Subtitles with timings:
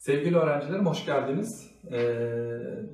[0.00, 1.70] Sevgili öğrencilerim hoş geldiniz.
[1.92, 2.20] Ee,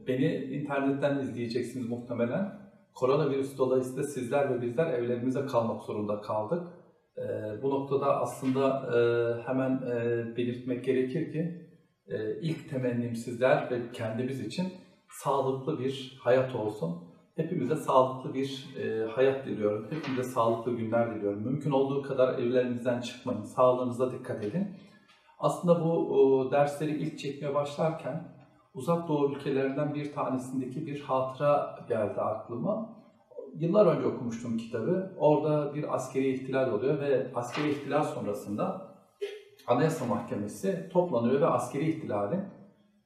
[0.06, 2.52] beni internetten izleyeceksiniz muhtemelen.
[2.94, 6.62] Koronavirüs dolayısıyla sizler ve bizler evlerimize kalmak zorunda kaldık.
[7.18, 7.22] Ee,
[7.62, 8.98] bu noktada aslında e,
[9.42, 11.68] hemen e, belirtmek gerekir ki
[12.08, 14.72] e, ilk temennim sizler ve kendimiz için
[15.08, 16.90] sağlıklı bir hayat olsun.
[17.36, 18.76] Hepimize sağlıklı bir
[19.10, 19.86] hayat diliyorum.
[19.90, 21.42] Hepimize sağlıklı günler diliyorum.
[21.42, 23.42] Mümkün olduğu kadar evlerinizden çıkmayın.
[23.42, 24.68] Sağlığınıza dikkat edin.
[25.38, 28.36] Aslında bu o, dersleri ilk çekmeye başlarken
[28.74, 32.96] uzak doğu ülkelerinden bir tanesindeki bir hatıra geldi aklıma.
[33.54, 35.16] Yıllar önce okumuştum kitabı.
[35.18, 38.96] Orada bir askeri ihtilal oluyor ve askeri ihtilal sonrasında
[39.66, 42.40] Anayasa Mahkemesi toplanıyor ve askeri ihtilalin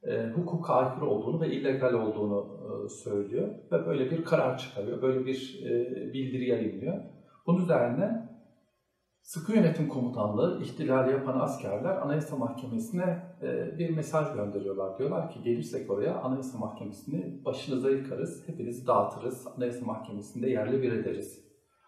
[0.03, 5.25] e, hukuka aykırı olduğunu ve illegal olduğunu e, söylüyor ve böyle bir karar çıkarıyor, böyle
[5.25, 6.97] bir e, bildiri yayınlıyor.
[7.47, 8.30] Bunun üzerine
[9.21, 14.97] Sıkı Yönetim Komutanlığı ihtilali yapan askerler Anayasa Mahkemesi'ne e, bir mesaj gönderiyorlar.
[14.97, 21.45] Diyorlar ki gelirsek oraya Anayasa Mahkemesi'ni başınıza yıkarız, hepinizi dağıtırız, Anayasa Mahkemesi'nde yerli bir ederiz.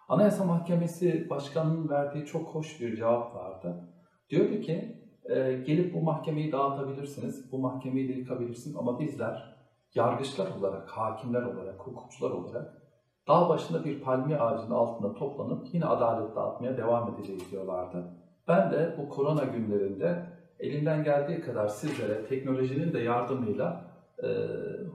[0.10, 3.90] Anayasa Mahkemesi Başkanı'nın verdiği çok hoş bir cevap vardı.
[4.30, 9.56] Diyordu ki e, gelip bu mahkemeyi dağıtabilirsiniz, bu mahkemeyi de yıkabilirsiniz ama bizler
[9.96, 12.83] yargıçlar olarak, hakimler olarak, hukukçular olarak
[13.28, 18.04] dağ başında bir palmiye ağacının altında toplanıp yine adalet dağıtmaya devam edeceğiz diyorlardı.
[18.48, 20.26] Ben de bu korona günlerinde
[20.60, 23.92] elimden geldiği kadar sizlere teknolojinin de yardımıyla
[24.24, 24.28] e,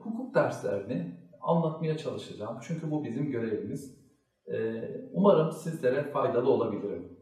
[0.02, 2.58] hukuk derslerini anlatmaya çalışacağım.
[2.62, 3.98] Çünkü bu bizim görevimiz.
[4.46, 7.18] E, umarım sizlere faydalı olabilirim.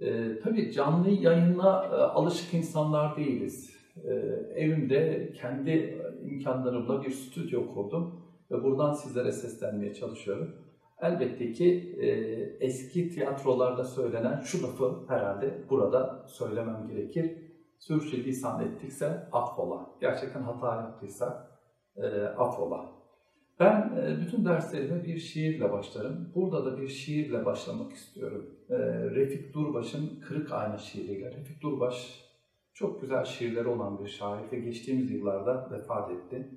[0.00, 3.76] E, tabii canlı yayına e, alışık insanlar değiliz.
[4.04, 4.12] E,
[4.54, 8.19] evimde kendi imkanlarımla bir stüdyo kurdum
[8.50, 10.56] ve buradan sizlere seslenmeye çalışıyorum.
[11.02, 12.08] Elbette ki e,
[12.66, 17.36] eski tiyatrolarda söylenen şu lafı herhalde burada söylemem gerekir.
[17.78, 19.90] Sürçülisan ettikse affola.
[20.00, 21.60] Gerçekten hata yaptıysak
[21.96, 23.00] e, affola.
[23.60, 26.32] Ben e, bütün derslerime bir şiirle başlarım.
[26.34, 28.50] Burada da bir şiirle başlamak istiyorum.
[28.70, 28.76] E,
[29.10, 31.30] Refik Durbaş'ın Kırık Ayna şiiriyle.
[31.30, 32.24] Refik Durbaş
[32.74, 36.50] çok güzel şiirleri olan bir şair ve geçtiğimiz yıllarda vefat etti.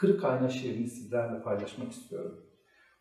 [0.00, 2.44] Kırık ayna şiirini sizlerle paylaşmak istiyorum.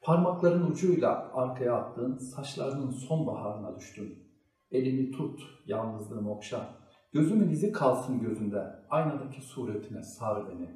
[0.01, 4.19] Parmakların ucuyla arkaya attığın saçlarının sonbaharına düştüm.
[4.71, 6.69] Elimi tut, yalnızlığımı okşa.
[7.13, 10.69] Gözümün izi kalsın gözünde, aynadaki suretine sar beni.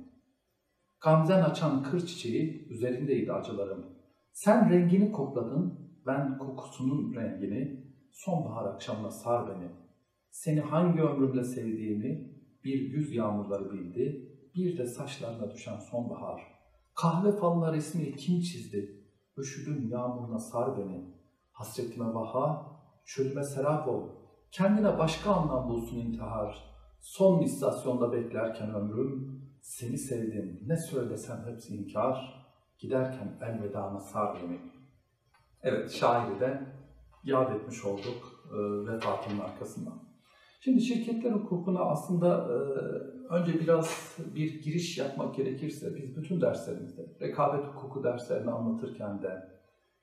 [1.03, 3.85] Gamzen açan kır çiçeği üzerindeydi acılarım.
[4.31, 9.69] Sen rengini kokladın, ben kokusunun rengini, sonbahar akşamına sar beni.
[10.29, 12.31] Seni hangi ömrümle sevdiğimi
[12.63, 16.41] bir güz yağmurları bildi, bir de saçlarına düşen sonbahar.
[16.95, 19.05] Kahve fallar resmi kim çizdi?
[19.37, 21.05] Üşüdüm yağmuruna sar beni.
[21.51, 22.65] Hasretime baha,
[23.05, 24.09] çölüme serap ol.
[24.51, 26.71] Kendine başka anlam bulsun intihar.
[26.99, 32.41] Son istasyonda beklerken ömrüm, seni sevdim ne söylesem hepsi inkar.
[32.79, 34.59] Giderken elvedana sar beni.
[35.63, 36.61] Evet, şairi de
[37.23, 38.57] yad etmiş olduk e,
[38.87, 40.03] vefatının arkasından.
[40.59, 42.57] Şimdi şirketler hukukuna aslında e,
[43.31, 49.49] önce biraz bir giriş yapmak gerekirse biz bütün derslerimizde, rekabet hukuku derslerini anlatırken de,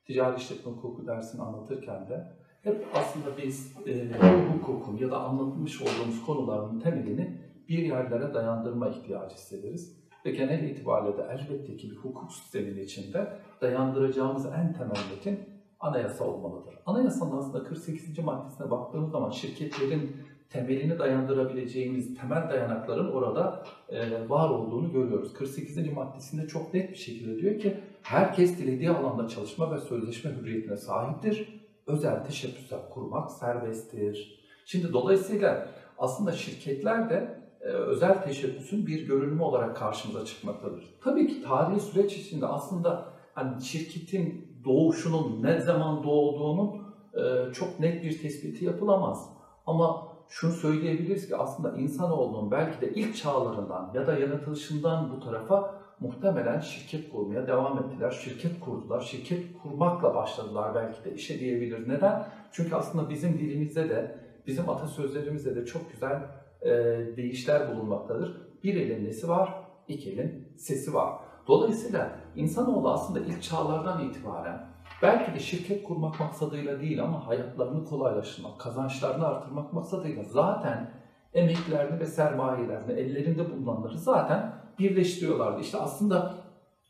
[0.07, 4.11] ticari işletme hukuku dersini anlatırken de hep aslında biz e,
[4.53, 9.99] hukukun ya da anlatmış olduğumuz konuların temelini bir yerlere dayandırma ihtiyacı hissederiz.
[10.27, 15.39] Ve genel itibariyle de elbette ki bir hukuk sisteminin içinde dayandıracağımız en temel metin
[15.81, 16.75] anayasa olmalıdır.
[16.87, 18.19] Anayasanın aslında 48.
[18.19, 20.17] maddesine baktığımız zaman şirketlerin
[20.51, 25.33] temelini dayandırabileceğimiz temel dayanakların orada e, var olduğunu görüyoruz.
[25.33, 25.93] 48.
[25.93, 31.61] maddesinde çok net bir şekilde diyor ki herkes dilediği alanda çalışma ve sözleşme hürriyetine sahiptir.
[31.87, 34.45] Özel teşebbüsler kurmak serbesttir.
[34.65, 40.85] Şimdi dolayısıyla aslında şirketler de e, özel teşebbüsün bir görünümü olarak karşımıza çıkmaktadır.
[41.05, 43.05] Tabii ki tarihi süreç içinde aslında
[43.35, 46.83] hani şirketin doğuşunun ne zaman doğduğunun
[47.15, 49.31] e, çok net bir tespiti yapılamaz.
[49.67, 55.75] Ama şunu söyleyebiliriz ki aslında insanoğlunun belki de ilk çağlarından ya da yaratılışından bu tarafa
[56.01, 58.11] muhtemelen şirket kurmaya devam ettiler.
[58.11, 59.01] Şirket kurdular.
[59.01, 61.89] Şirket kurmakla başladılar belki de işe diyebiliriz.
[61.89, 62.27] Neden?
[62.53, 66.23] Çünkü aslında bizim dilimizde de, bizim atasözlerimizde de çok güzel
[66.63, 66.71] e,
[67.17, 68.37] deyişler bulunmaktadır.
[68.65, 69.55] Bir elin nesi var,
[69.89, 71.13] iki elin sesi var.
[71.49, 74.69] Dolayısıyla insanoğlu aslında ilk çağlardan itibaren
[75.03, 80.91] Belki de şirket kurmak maksadıyla değil ama hayatlarını kolaylaştırmak, kazançlarını artırmak maksadıyla zaten
[81.35, 85.61] emeklerini ve sermayelerini, ellerinde bulunanları zaten birleştiriyorlardı.
[85.61, 86.35] İşte aslında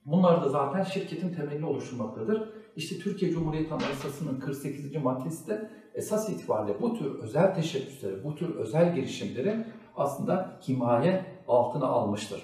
[0.06, 2.49] bunlar da zaten şirketin temelini oluşturmaktadır.
[2.76, 4.96] İşte Türkiye Cumhuriyeti Anayasası'nın 48.
[4.96, 9.64] maddesi de esas itibariyle bu tür özel teşebbüsleri, bu tür özel girişimleri
[9.96, 12.43] aslında himaye altına almıştır.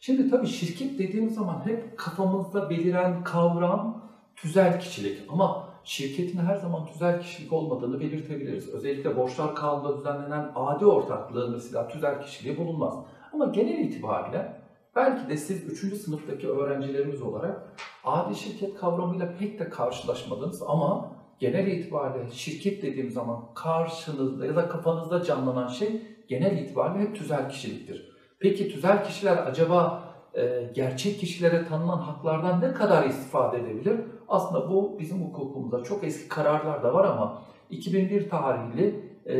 [0.00, 4.05] Şimdi tabii şirket dediğimiz zaman hep kafamızda beliren kavram
[4.36, 8.74] tüzel kişilik ama şirketin her zaman tüzel kişilik olmadığını belirtebiliriz.
[8.74, 12.94] Özellikle borçlar kanununda düzenlenen adi ortaklığın mesela tüzel kişiliği bulunmaz.
[13.32, 14.62] Ama genel itibariyle
[14.96, 15.96] belki de siz 3.
[15.96, 23.54] sınıftaki öğrencilerimiz olarak adi şirket kavramıyla pek de karşılaşmadınız ama genel itibariyle şirket dediğim zaman
[23.54, 28.16] karşınızda ya da kafanızda canlanan şey genel itibariyle hep tüzel kişiliktir.
[28.40, 30.02] Peki tüzel kişiler acaba
[30.34, 34.00] e, gerçek kişilere tanınan haklardan ne kadar istifade edebilir?
[34.28, 39.34] Aslında bu bizim hukukumuzda çok eski kararlar da var ama 2001 tarihli e,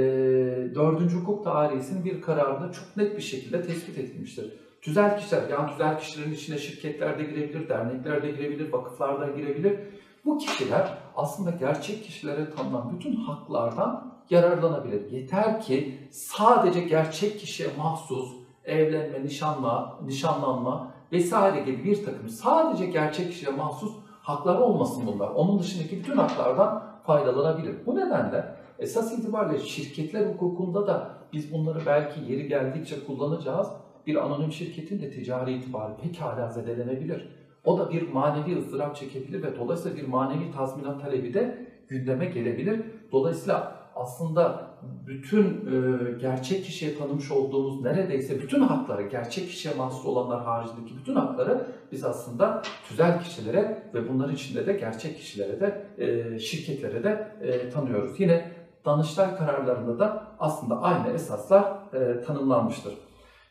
[0.75, 1.15] 4.
[1.15, 4.53] hukuk dairesinin bir kararında çok net bir şekilde tespit edilmiştir.
[4.83, 9.79] Tüzel kişiler, yani tüzel kişilerin içine şirketler de girebilir, dernekler de girebilir, vakıflar da girebilir.
[10.25, 15.11] Bu kişiler aslında gerçek kişilere tanınan bütün haklardan yararlanabilir.
[15.11, 18.33] Yeter ki sadece gerçek kişiye mahsus
[18.65, 23.93] evlenme, nişanla, nişanlanma vesaire gibi bir takım sadece gerçek kişiye mahsus
[24.27, 25.29] hakları olmasın bunlar.
[25.29, 27.87] Onun dışındaki bütün haklardan faydalanabilir.
[27.87, 28.45] Bu nedenle
[28.79, 33.69] esas itibariyle şirketler hukukunda da biz bunları belki yeri geldikçe kullanacağız.
[34.07, 37.29] Bir anonim şirketin de ticari itibarı pekala zedelenebilir.
[37.65, 42.83] O da bir manevi ızdırap çekebilir ve dolayısıyla bir manevi tazminat talebi de gündeme gelebilir.
[43.13, 44.71] Dolayısıyla aslında
[45.07, 51.15] bütün e, gerçek kişiye tanımış olduğumuz neredeyse bütün hakları, gerçek kişiye mahsus olanlar haricindeki bütün
[51.15, 57.37] hakları biz aslında tüzel kişilere ve bunların içinde de gerçek kişilere de, e, şirketlere de
[57.43, 58.21] e, tanıyoruz.
[58.21, 58.53] Yine
[58.85, 62.95] Danıştay kararlarında da aslında aynı esaslar e, tanımlanmıştır.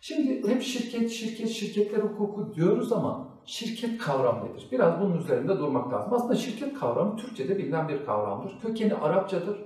[0.01, 4.67] Şimdi hep şirket, şirket, şirketler hukuku diyoruz ama şirket kavramı nedir?
[4.71, 6.13] Biraz bunun üzerinde durmak lazım.
[6.13, 8.59] Aslında şirket kavramı Türkçe'de bilinen bir kavramdır.
[8.61, 9.57] Kökeni Arapçadır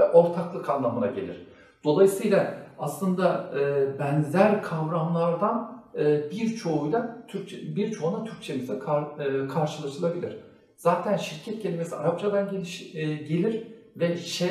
[0.00, 1.46] ve ortaklık anlamına gelir.
[1.84, 10.36] Dolayısıyla aslında e, benzer kavramlardan e, birçoğuyla Türkçe birçoğuna Türkçemize kar, e, karşılaşılabilir.
[10.76, 13.66] Zaten şirket kelimesi Arapçadan geliş, e, gelir
[13.96, 14.46] ve Ş,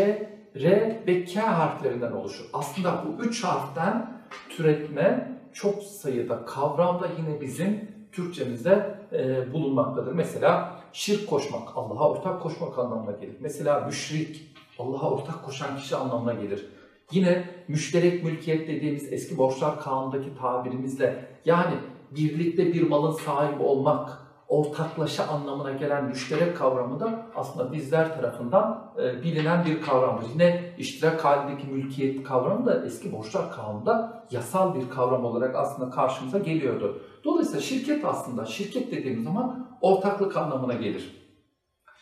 [0.56, 2.46] R ve K harflerinden oluşur.
[2.54, 4.12] Aslında bu üç harften
[4.50, 10.14] türetme çok sayıda kavramda yine bizim Türkçemizde e, bulunmaktadır.
[10.14, 13.36] Mesela şirk koşmak, Allah'a ortak koşmak anlamına gelir.
[13.40, 14.49] Mesela müşrik,
[14.80, 16.66] Allah'a ortak koşan kişi anlamına gelir.
[17.12, 21.76] Yine müşterek mülkiyet dediğimiz eski borçlar kanundaki tabirimizle yani
[22.12, 29.24] birlikte bir malın sahibi olmak, ortaklaşa anlamına gelen müşterek kavramı da aslında bizler tarafından e,
[29.24, 30.30] bilinen bir kavramdır.
[30.34, 36.40] Yine iştirak halindeki mülkiyet kavramı da eski borçlar kanununda yasal bir kavram olarak aslında karşımıza
[36.40, 37.02] geliyordu.
[37.24, 41.20] Dolayısıyla şirket aslında, şirket dediğimiz zaman ortaklık anlamına gelir.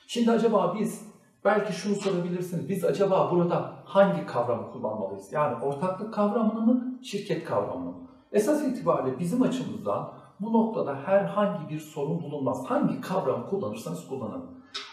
[0.07, 2.69] Şimdi acaba biz Belki şunu sorabilirsiniz.
[2.69, 5.33] Biz acaba burada hangi kavramı kullanmalıyız?
[5.33, 8.07] Yani ortaklık kavramını mı, şirket kavramını mı?
[8.31, 12.65] Esas itibariyle bizim açımızdan bu noktada herhangi bir sorun bulunmaz.
[12.65, 14.45] Hangi kavramı kullanırsanız kullanın.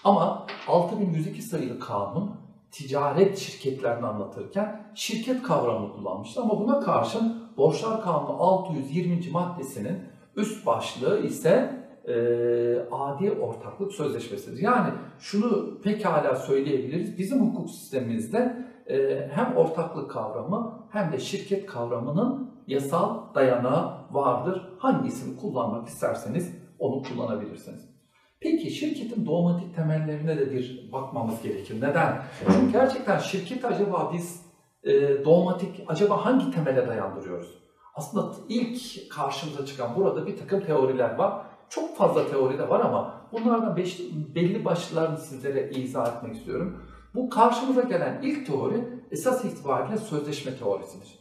[0.04, 2.30] Ama 6102 sayılı kanun
[2.70, 6.42] ticaret şirketlerini anlatırken şirket kavramını kullanmıştı.
[6.42, 9.30] Ama buna karşın Borçlar Kanunu 620.
[9.32, 10.02] maddesinin
[10.36, 12.14] üst başlığı ise e,
[12.90, 14.62] adi ortaklık sözleşmesidir.
[14.62, 17.18] Yani şunu pekala söyleyebiliriz.
[17.18, 24.68] Bizim hukuk sistemimizde e, hem ortaklık kavramı hem de şirket kavramının yasal dayanağı vardır.
[24.78, 27.94] Hangisini kullanmak isterseniz onu kullanabilirsiniz.
[28.40, 31.80] Peki şirketin dogmatik temellerine de bir bakmamız gerekir.
[31.80, 32.22] Neden?
[32.52, 34.46] Çünkü gerçekten şirketi acaba biz
[34.82, 37.64] e, dogmatik, acaba hangi temele dayandırıyoruz?
[37.94, 41.43] Aslında ilk karşımıza çıkan burada bir takım teoriler var.
[41.68, 44.00] Çok fazla teori de var ama bunlardan beş,
[44.34, 46.82] belli başlılarını sizlere izah etmek istiyorum.
[47.14, 51.18] Bu karşımıza gelen ilk teori esas itibariyle sözleşme teorisidir.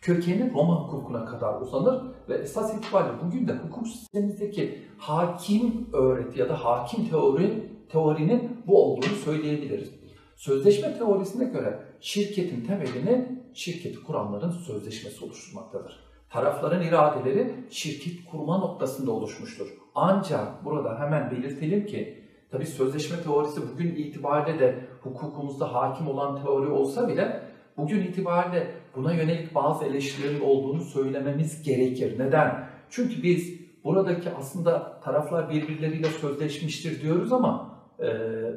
[0.00, 6.48] Kökeni Roma hukukuna kadar uzanır ve esas itibariyle bugün de hukuk sistemimizdeki hakim öğreti ya
[6.48, 9.90] da hakim teori teorinin bu olduğunu söyleyebiliriz.
[10.36, 19.68] Sözleşme teorisine göre şirketin temelini şirketi kuranların sözleşmesi oluşturmaktadır tarafların iradeleri şirket kurma noktasında oluşmuştur.
[19.94, 26.66] Ancak burada hemen belirtelim ki tabi sözleşme teorisi bugün itibariyle de hukukumuzda hakim olan teori
[26.66, 27.42] olsa bile
[27.76, 32.18] bugün itibariyle buna yönelik bazı eleştirilerin olduğunu söylememiz gerekir.
[32.18, 32.66] Neden?
[32.90, 38.04] Çünkü biz buradaki aslında taraflar birbirleriyle sözleşmiştir diyoruz ama e,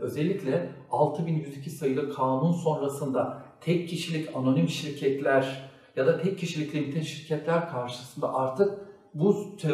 [0.02, 7.70] özellikle 6102 sayılı kanun sonrasında tek kişilik anonim şirketler ya da tek kişilik limite şirketler
[7.70, 8.80] karşısında artık
[9.14, 9.70] bu e,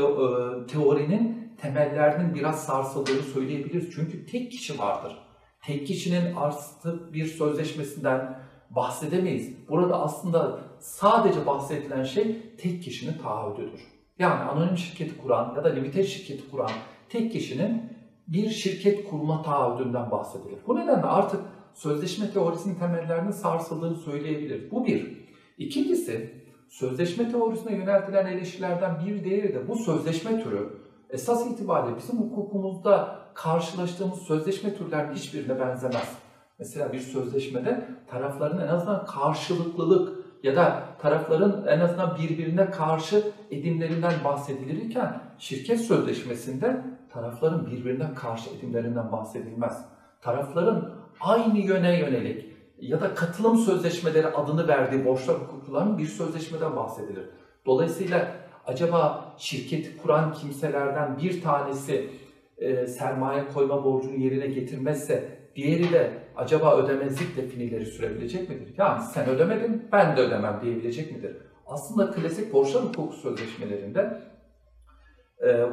[0.67, 3.89] teorinin temellerinin biraz sarsıldığını söyleyebiliriz.
[3.95, 5.17] Çünkü tek kişi vardır.
[5.65, 9.69] Tek kişinin artı bir sözleşmesinden bahsedemeyiz.
[9.69, 13.81] Burada aslında sadece bahsedilen şey tek kişinin taahhüdüdür.
[14.19, 16.71] Yani anonim şirketi kuran ya da limited şirketi kuran
[17.09, 17.93] tek kişinin
[18.27, 20.59] bir şirket kurma taahhüdünden bahsedilir.
[20.67, 21.41] Bu nedenle artık
[21.73, 24.71] sözleşme teorisinin temellerinin sarsıldığını söyleyebiliriz.
[24.71, 25.28] Bu bir.
[25.59, 26.33] İkincisi,
[26.69, 30.69] sözleşme teorisine yöneltilen eleştirilerden bir diğeri de bu sözleşme türü
[31.09, 36.17] esas itibariyle bizim hukukumuzda karşılaştığımız sözleşme türlerinin hiçbirine benzemez.
[36.59, 44.13] Mesela bir sözleşmede tarafların en azından karşılıklılık ya da tarafların en azından birbirine karşı edimlerinden
[44.23, 49.85] bahsedilirken şirket sözleşmesinde tarafların birbirine karşı edimlerinden bahsedilmez.
[50.21, 52.48] Tarafların aynı yöne yönelik
[52.81, 57.23] ya da katılım sözleşmeleri adını verdiği borçlar hukukçuların bir sözleşmeden bahsedilir.
[57.65, 58.31] Dolayısıyla
[58.65, 62.09] acaba şirketi kuran kimselerden bir tanesi
[62.57, 68.73] e, sermaye koyma borcunu yerine getirmezse diğeri de acaba ödemezlikle finileri sürebilecek midir?
[68.77, 71.37] Yani sen ödemedin ben de ödemem diyebilecek midir?
[71.67, 74.21] Aslında klasik borçlar hukuku sözleşmelerinde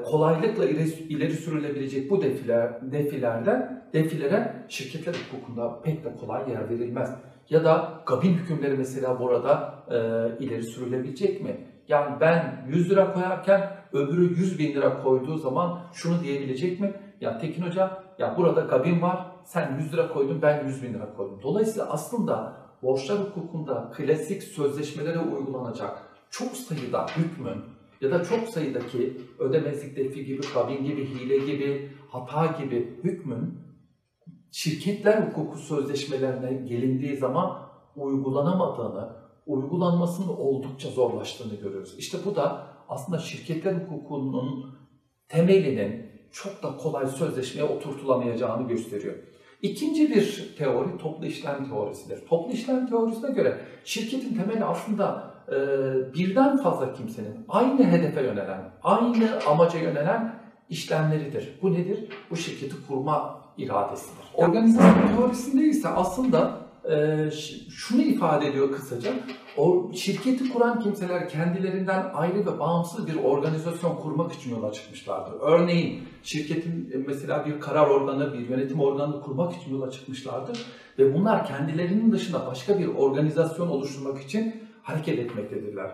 [0.05, 0.65] kolaylıkla
[1.09, 7.15] ileri, sürülebilecek bu defiler, defilerde defilere şirketler hukukunda pek de kolay yer verilmez.
[7.51, 9.97] Ya da gabin hükümleri mesela burada e,
[10.45, 11.57] ileri sürülebilecek mi?
[11.89, 16.95] Yani ben 100 lira koyarken öbürü 100 bin lira koyduğu zaman şunu diyebilecek mi?
[17.21, 21.15] Ya Tekin Hoca ya burada gabin var sen 100 lira koydun ben 100 bin lira
[21.17, 21.41] koydum.
[21.43, 27.65] Dolayısıyla aslında borçlar hukukunda klasik sözleşmelere uygulanacak çok sayıda hükmün
[28.01, 33.59] ya da çok sayıdaki ödemezlik defi gibi, kabin gibi, hile gibi, hata gibi hükmün
[34.51, 39.09] şirketler hukuku sözleşmelerine gelindiği zaman uygulanamadığını,
[39.47, 41.95] uygulanmasının oldukça zorlaştığını görüyoruz.
[41.99, 44.77] İşte bu da aslında şirketler hukukunun
[45.29, 49.15] temelinin çok da kolay sözleşmeye oturtulamayacağını gösteriyor.
[49.63, 52.27] İkinci bir teori toplu işlem teorisidir.
[52.27, 55.55] Toplu işlem teorisine göre şirketin temeli aslında e,
[56.15, 60.35] birden fazla kimsenin aynı hedefe yönelen, aynı amaca yönelen
[60.71, 61.59] işlemleridir.
[61.63, 62.09] Bu nedir?
[62.31, 64.25] Bu şirketi kurma iradesidir.
[64.35, 67.31] Organizasyon teorisinde ise aslında e,
[67.71, 69.13] şunu ifade ediyor kısaca.
[69.57, 75.41] O şirketi kuran kimseler kendilerinden ayrı ve bağımsız bir organizasyon kurmak için yola çıkmışlardır.
[75.41, 80.67] Örneğin şirketin e, mesela bir karar organı, bir yönetim organını kurmak için yola çıkmışlardır
[80.99, 85.91] ve bunlar kendilerinin dışında başka bir organizasyon oluşturmak için hareket etmektedirler.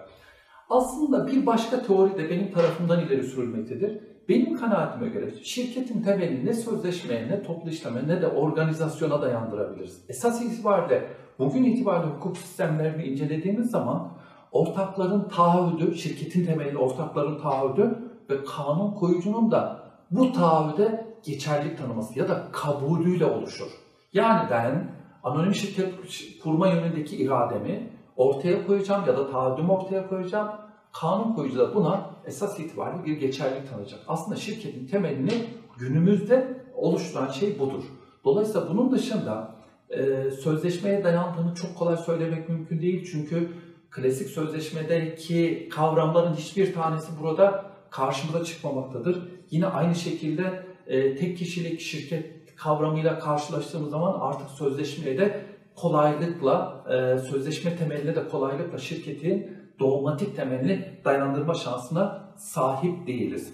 [0.71, 3.99] Aslında bir başka teori de benim tarafımdan ileri sürülmektedir.
[4.29, 10.05] Benim kanaatime göre şirketin temelini ne sözleşmeye, ne toplu işleme, ne de organizasyona dayandırabiliriz.
[10.09, 11.09] Esas itibariyle
[11.39, 14.13] bugün itibariyle hukuk sistemlerini incelediğimiz zaman
[14.53, 17.99] ortakların taahhüdü, şirketin temeli ortakların taahhüdü
[18.31, 23.69] ve kanun koyucunun da bu taahhüde geçerlilik tanıması ya da kabulüyle oluşur.
[24.13, 24.91] Yani ben
[25.23, 25.95] anonim şirket
[26.43, 30.49] kurma yönündeki irademi ortaya koyacağım ya da taahhüdümü ortaya koyacağım.
[30.93, 34.01] Kanun koyucu da buna esas itibariyle bir geçerlilik tanıyacak.
[34.09, 35.33] Aslında şirketin temelini
[35.79, 37.83] günümüzde oluşturan şey budur.
[38.25, 39.55] Dolayısıyla bunun dışında
[39.91, 43.09] e, sözleşmeye dayandığını çok kolay söylemek mümkün değil.
[43.13, 43.49] Çünkü
[43.91, 49.29] klasik sözleşmedeki kavramların hiçbir tanesi burada karşımıza çıkmamaktadır.
[49.51, 55.45] Yine aynı şekilde e, tek kişilik şirket kavramıyla karşılaştığımız zaman artık sözleşmeye de
[55.77, 63.53] kolaylıkla, e, sözleşme temelinde de kolaylıkla şirketin dogmatik temelini dayandırma şansına sahip değiliz.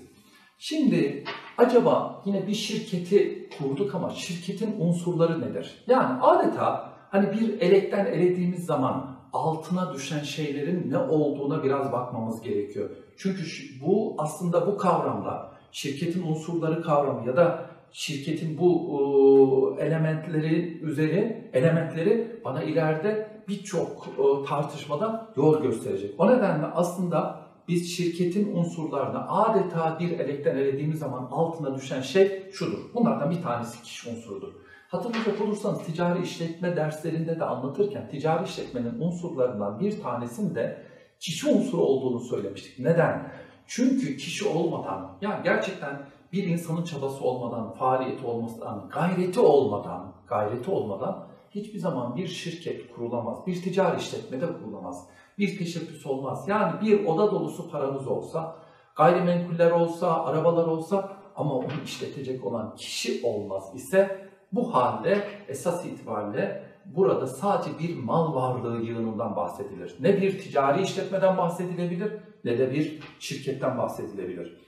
[0.59, 1.25] Şimdi
[1.59, 5.85] acaba yine bir şirketi kurduk ama şirketin unsurları nedir?
[5.87, 12.91] Yani adeta hani bir elekten elediğimiz zaman altına düşen şeylerin ne olduğuna biraz bakmamız gerekiyor.
[13.17, 13.43] Çünkü
[13.87, 22.63] bu aslında bu kavramda şirketin unsurları kavramı ya da şirketin bu elementleri üzeri elementleri bana
[22.63, 24.07] ileride birçok
[24.49, 26.15] tartışmada yol gösterecek.
[26.19, 32.79] O nedenle aslında biz şirketin unsurlarını adeta bir elekten elediğimiz zaman altına düşen şey şudur.
[32.95, 34.53] Bunlardan bir tanesi kişi unsurudur.
[34.89, 40.83] Hatırlayacak olursanız ticari işletme derslerinde de anlatırken ticari işletmenin unsurlarından bir tanesinin de
[41.21, 42.79] kişi unsuru olduğunu söylemiştik.
[42.79, 43.33] Neden?
[43.67, 46.01] Çünkü kişi olmadan, yani gerçekten
[46.33, 53.47] bir insanın çabası olmadan, faaliyeti olmadan, gayreti olmadan, gayreti olmadan hiçbir zaman bir şirket kurulamaz,
[53.47, 55.07] bir ticari işletme de kurulamaz,
[55.39, 56.45] bir teşebbüs olmaz.
[56.49, 58.57] Yani bir oda dolusu paranız olsa,
[58.97, 66.69] gayrimenkuller olsa, arabalar olsa ama onu işletecek olan kişi olmaz ise bu halde esas itibariyle
[66.85, 69.97] burada sadece bir mal varlığı yığınından bahsedilir.
[70.01, 72.13] Ne bir ticari işletmeden bahsedilebilir
[72.45, 74.59] ne de bir şirketten bahsedilebilir.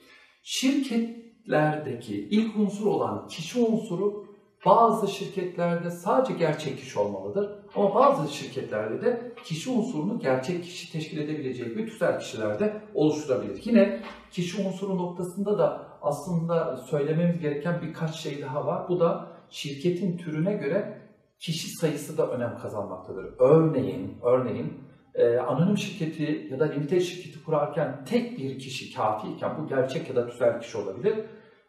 [1.41, 4.27] Şirketlerdeki ilk unsur olan kişi unsuru
[4.67, 11.19] bazı şirketlerde sadece gerçek kişi olmalıdır Ama bazı şirketlerde de kişi unsurunu gerçek kişi teşkil
[11.19, 13.63] edebileceği bir tüzel kişilerde oluşturabilir.
[13.65, 18.89] Yine kişi unsuru noktasında da aslında söylememiz gereken birkaç şey daha var.
[18.89, 21.01] Bu da şirketin türüne göre
[21.39, 23.35] kişi sayısı da önem kazanmaktadır.
[23.39, 29.69] Örneğin, örneğin e, anonim şirketi ya da limited şirketi kurarken tek bir kişi kafiyken bu
[29.69, 31.15] gerçek ya da tüzel kişi olabilir.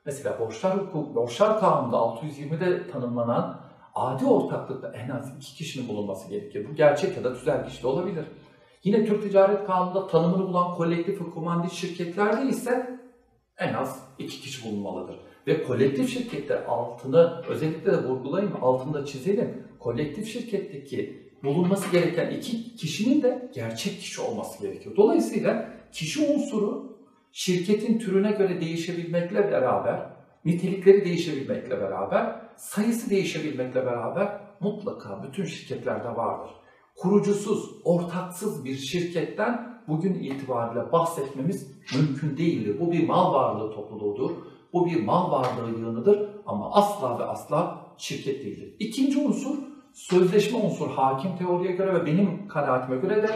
[0.06, 3.62] Mesela borçlar hukuk, borçlar kanunda 620'de tanımlanan
[3.96, 6.68] adi ortaklıkta en az iki kişinin bulunması gerekir.
[6.72, 8.26] Bu gerçek ya da tüzel kişi de olabilir.
[8.84, 13.00] Yine Türk Ticaret Kanunu'nda tanımını bulan kolektif ve komandit şirketlerde ise
[13.58, 15.20] en az iki kişi bulunmalıdır.
[15.48, 19.68] Ve kolektif şirkette altını özellikle de vurgulayayım, altında çizelim.
[19.80, 24.96] Kolektif şirketteki bulunması gereken iki kişinin de gerçek kişi olması gerekiyor.
[24.96, 26.98] Dolayısıyla kişi unsuru
[27.32, 30.10] şirketin türüne göre değişebilmekle beraber,
[30.46, 36.52] nitelikleri değişebilmekle beraber, sayısı değişebilmekle beraber mutlaka bütün şirketlerde vardır.
[36.96, 42.78] Kurucusuz, ortaksız bir şirketten bugün itibariyle bahsetmemiz mümkün değildir.
[42.80, 44.32] Bu bir mal varlığı topluluğudur.
[44.74, 48.76] Bu bir mal varlığı yığınıdır ama asla ve asla şirket değildir.
[48.80, 49.58] İkinci unsur
[49.94, 53.30] sözleşme unsur hakim teoriye göre ve benim kanaatime göre de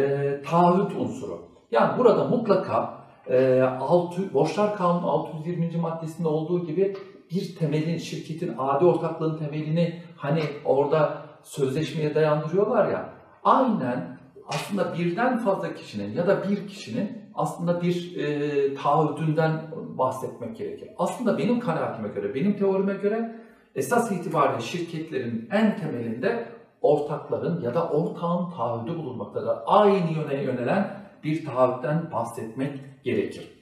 [0.00, 1.42] e, taahhüt unsuru.
[1.70, 5.76] Yani burada mutlaka e, altı, Borçlar Kanunu 620.
[5.76, 6.96] maddesinde olduğu gibi
[7.30, 13.08] bir temelin, şirketin adi ortaklığın temelini hani orada sözleşmeye dayandırıyorlar ya,
[13.44, 19.60] aynen aslında birden fazla kişinin ya da bir kişinin aslında bir e, taahhüdünden
[19.98, 20.88] bahsetmek gerekir.
[20.98, 23.37] Aslında benim kanaatime göre, benim teorime göre
[23.78, 26.48] esas itibariyle şirketlerin en temelinde
[26.82, 29.58] ortakların ya da ortağın taahhüdü bulunmaktadır.
[29.66, 33.58] Aynı yöne yönelen bir taahhütten bahsetmek gerekir.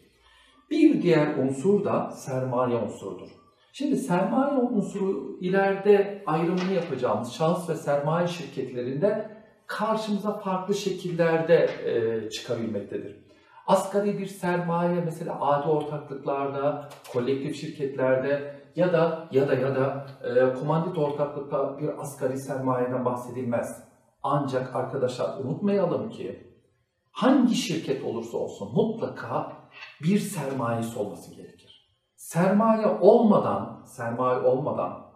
[0.71, 3.29] Bir diğer unsur da sermaye unsurudur.
[3.73, 9.31] Şimdi sermaye unsuru ileride ayrımını yapacağımız şahıs ve sermaye şirketlerinde
[9.67, 13.17] karşımıza farklı şekillerde e, çıkabilmektedir.
[13.67, 20.55] Asgari bir sermaye mesela adi ortaklıklarda, kolektif şirketlerde ya da ya da ya da e,
[20.55, 23.85] komandit ortaklıkta bir asgari sermayeden bahsedilmez.
[24.23, 26.53] Ancak arkadaşlar unutmayalım ki
[27.11, 29.53] hangi şirket olursa olsun mutlaka
[30.03, 31.97] bir sermayesi olması gerekir.
[32.17, 35.07] Sermaye olmadan, sermaye olmadan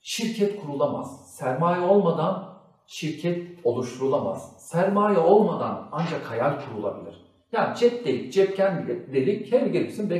[0.00, 1.36] şirket kurulamaz.
[1.36, 4.66] Sermaye olmadan şirket oluşturulamaz.
[4.68, 7.30] Sermaye olmadan ancak hayal kurulabilir.
[7.52, 10.10] Yani cep delik, cepken delik, her gelirsin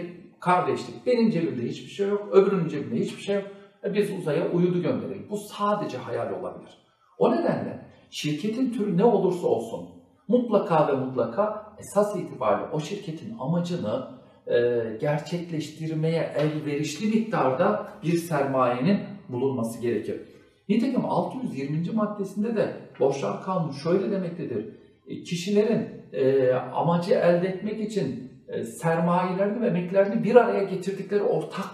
[0.40, 1.06] kardeşlik.
[1.06, 3.44] Benim cebimde hiçbir şey yok, öbürünün cebinde hiçbir şey yok.
[3.84, 5.26] E biz uzaya uyudu gönderelim.
[5.30, 6.78] Bu sadece hayal olabilir.
[7.18, 9.88] O nedenle şirketin türü ne olursa olsun
[10.28, 14.08] mutlaka ve mutlaka esas itibariyle o şirketin amacını
[14.46, 14.56] e,
[15.00, 20.20] gerçekleştirmeye elverişli miktarda bir sermayenin bulunması gerekir.
[20.68, 21.90] Nitekim 620.
[21.92, 24.66] maddesinde de Borçlar Kanunu şöyle demektedir.
[25.06, 28.29] E, kişilerin e, amacı elde etmek için
[28.64, 31.66] sermayelerini ve emeklerini bir araya getirdikleri ortak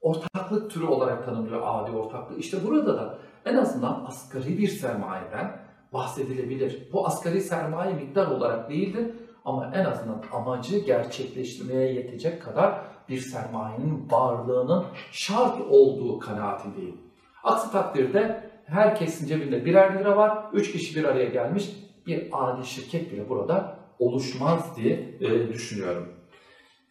[0.00, 2.40] ortaklık türü olarak tanımlıyor adi ortaklık.
[2.40, 5.60] İşte burada da en azından asgari bir sermayeden
[5.92, 6.88] bahsedilebilir.
[6.92, 9.10] Bu asgari sermaye miktar olarak değildir
[9.44, 17.00] ama en azından amacı gerçekleştirmeye yetecek kadar bir sermayenin varlığının şart olduğu kanaatindeyim.
[17.44, 21.70] Aksi takdirde herkesin cebinde birer lira var, üç kişi bir araya gelmiş,
[22.06, 26.08] bir adi şirket bile burada oluşmaz diye e, düşünüyorum.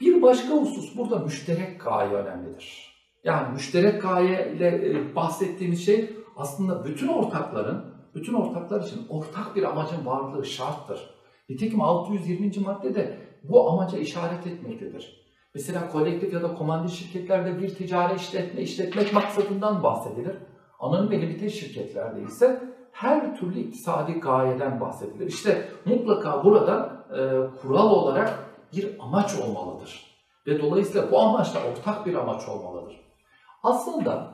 [0.02, 2.94] Bir başka husus burada müşterek gaye önemlidir.
[3.24, 7.86] Yani müşterek gaye ile e, bahsettiğimiz şey aslında bütün ortakların,
[8.16, 11.10] bütün ortaklar için ortak bir amacın varlığı şarttır.
[11.50, 12.52] Nitekim 620.
[12.66, 15.24] maddede bu amaca işaret etmektedir.
[15.56, 20.36] Mesela kolektif ya da komandi şirketlerde bir ticari işletme işletmek maksadından bahsedilir.
[20.80, 22.64] Anonim ve limite şirketlerde ise
[22.94, 25.28] her türlü iktisadi gayeden bahsedilir.
[25.28, 27.20] İşte mutlaka burada e,
[27.62, 28.40] kural olarak
[28.74, 30.06] bir amaç olmalıdır.
[30.48, 33.02] Ve dolayısıyla bu amaç da ortak bir amaç olmalıdır.
[33.64, 34.34] Aslında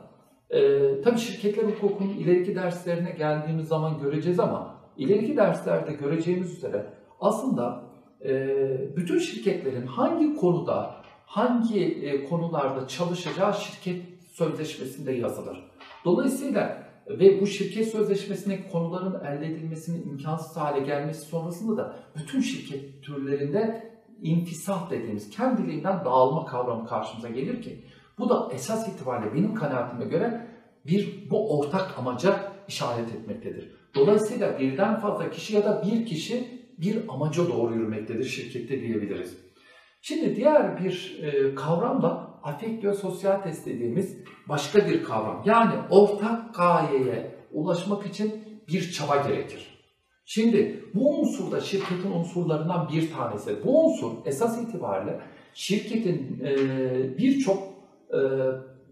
[0.50, 0.60] e,
[1.02, 6.86] tabii şirketler hukukunun ileriki derslerine geldiğimiz zaman göreceğiz ama ileriki derslerde göreceğimiz üzere
[7.20, 7.82] aslında
[8.24, 8.56] e,
[8.96, 10.94] bütün şirketlerin hangi konuda,
[11.26, 15.70] hangi e, konularda çalışacağı şirket sözleşmesinde yazılır.
[16.04, 23.02] Dolayısıyla ve bu şirket sözleşmesindeki konuların elde edilmesinin imkansız hale gelmesi sonrasında da bütün şirket
[23.02, 23.90] türlerinde
[24.22, 27.84] infisah dediğimiz kendiliğinden dağılma kavramı karşımıza gelir ki
[28.18, 30.46] bu da esas itibariyle benim kanaatime göre
[30.86, 33.70] bir bu ortak amaca işaret etmektedir.
[33.94, 39.38] Dolayısıyla birden fazla kişi ya da bir kişi bir amaca doğru yürümektedir şirkette diyebiliriz.
[40.02, 44.16] Şimdi diğer bir e, kavram da afektio socialis dediğimiz
[44.48, 45.42] başka bir kavram.
[45.44, 49.80] Yani ortak gayeye ulaşmak için bir çaba gerekir.
[50.24, 53.64] Şimdi bu unsur da şirketin unsurlarından bir tanesi.
[53.64, 55.20] Bu unsur esas itibariyle
[55.54, 57.58] şirketin e, birçok
[58.12, 58.18] e,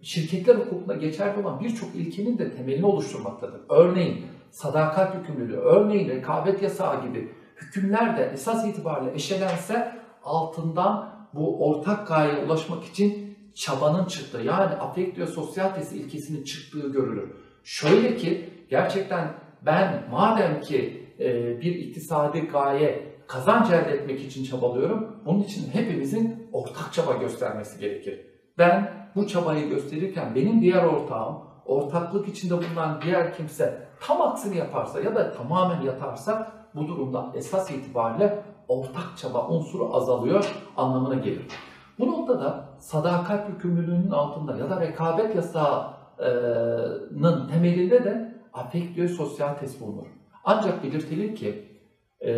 [0.02, 3.60] şirketler hukukunda geçerli olan birçok ilkenin de temelini oluşturmaktadır.
[3.68, 9.92] Örneğin sadakat yükümlülüğü, örneğin rekabet yasağı gibi hükümler de esas itibariyle eşelense
[10.24, 13.27] altından bu ortak gayeye ulaşmak için
[13.58, 17.30] çabanın çıktığı yani afekt ve sosyal tesi ilkesinin çıktığı görülür.
[17.64, 19.34] Şöyle ki gerçekten
[19.66, 26.48] ben madem ki e, bir iktisadi gaye kazanç elde etmek için çabalıyorum, bunun için hepimizin
[26.52, 28.26] ortak çaba göstermesi gerekir.
[28.58, 35.00] Ben bu çabayı gösterirken benim diğer ortağım, ortaklık içinde bulunan diğer kimse tam aksini yaparsa
[35.00, 40.44] ya da tamamen yatarsa bu durumda esas itibariyle ortak çaba unsuru azalıyor
[40.76, 41.46] anlamına gelir.
[41.98, 45.98] Bu noktada sadakat yükümlülüğünün altında ya da rekabet yasağının
[47.48, 50.06] temelinde de afekt sosyal test bulunur.
[50.44, 51.68] Ancak belirtilir ki
[52.20, 52.32] e,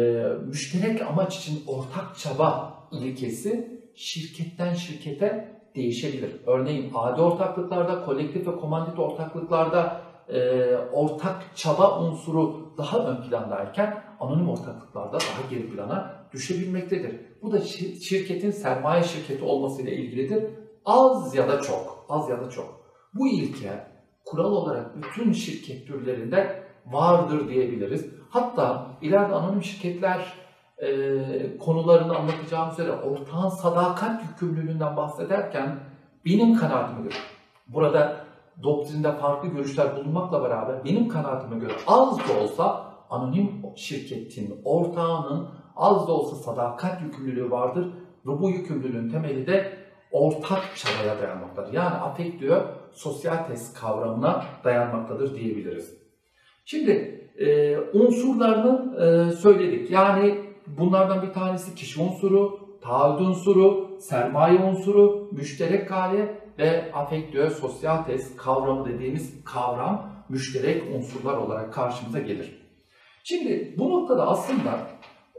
[0.46, 6.36] müşterek amaç için ortak çaba ilkesi şirketten şirkete değişebilir.
[6.46, 14.48] Örneğin adi ortaklıklarda, kolektif ve komandit ortaklıklarda e, ortak çaba unsuru daha ön plandayken anonim
[14.48, 17.20] ortaklıklarda daha geri plana düşebilmektedir.
[17.42, 20.44] Bu da şirketin sermaye şirketi olmasıyla ilgilidir.
[20.84, 22.80] Az ya da çok, az ya da çok.
[23.14, 23.86] Bu ilke
[24.24, 28.06] kural olarak bütün şirket türlerinde vardır diyebiliriz.
[28.30, 30.32] Hatta ileride anonim şirketler
[30.78, 35.80] e, konularını anlatacağım üzere ortağın sadakat yükümlülüğünden bahsederken
[36.24, 37.14] benim kanaatime göre,
[37.68, 38.24] burada
[38.62, 46.08] doktrinde farklı görüşler bulunmakla beraber benim kanaatime göre az da olsa anonim şirketin, ortağının az
[46.08, 47.86] da olsa sadakat yükümlülüğü vardır
[48.26, 49.72] ve bu yükümlülüğün temeli de
[50.12, 51.72] ortak çabaya dayanmaktadır.
[51.72, 55.94] Yani afekt diyor sosyal test kavramına dayanmaktadır diyebiliriz.
[56.64, 56.90] Şimdi
[57.38, 59.90] e, unsurlarını e, söyledik.
[59.90, 68.02] Yani bunlardan bir tanesi kişi unsuru, taahhüt unsuru, sermaye unsuru, müşterek gaye ve afekt sosyal
[68.02, 72.60] test kavramı dediğimiz kavram müşterek unsurlar olarak karşımıza gelir.
[73.24, 74.78] Şimdi bu noktada aslında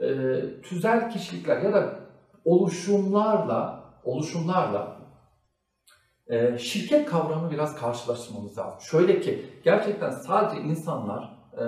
[0.01, 1.99] e, tüzel kişilikler ya da
[2.45, 4.97] oluşumlarla oluşumlarla
[6.27, 8.81] e, şirket kavramını biraz karşılaştırmamız lazım.
[8.81, 11.63] Şöyle ki gerçekten sadece insanlar e,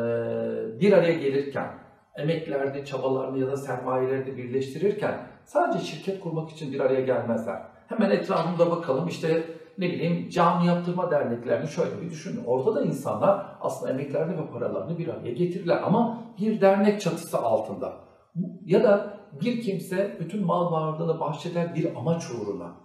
[0.79, 1.67] bir araya gelirken
[2.15, 7.61] emeklerini, çabalarını ya da sermayelerini birleştirirken sadece şirket kurmak için bir araya gelmezler.
[7.87, 9.43] Hemen etrafımda bakalım işte
[9.77, 12.43] ne bileyim cami yaptırma derneklerini şöyle bir düşünün.
[12.45, 17.93] Orada da insanlar aslında emeklerini ve paralarını bir araya getirirler ama bir dernek çatısı altında.
[18.65, 22.75] Ya da bir kimse bütün mal varlığını bahşeder bir amaç uğruna.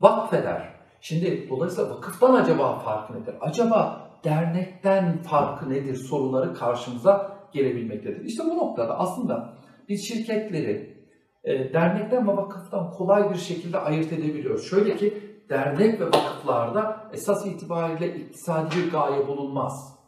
[0.00, 0.78] Vakfeder.
[1.00, 3.34] Şimdi dolayısıyla vakıftan acaba farkı nedir?
[3.40, 8.24] Acaba dernekten farkı nedir soruları karşımıza gelebilmektedir.
[8.24, 9.54] İşte bu noktada aslında
[9.88, 10.98] biz şirketleri
[11.44, 14.70] e, dernekten ve vakıftan kolay bir şekilde ayırt edebiliyoruz.
[14.70, 19.98] Şöyle ki dernek ve vakıflarda esas itibariyle iktisadi bir gaye bulunmaz.